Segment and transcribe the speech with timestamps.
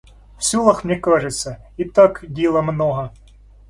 [0.39, 3.11] В селах, мне кажется, и так дела много.